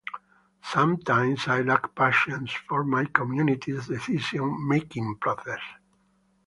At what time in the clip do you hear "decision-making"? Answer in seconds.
3.85-5.17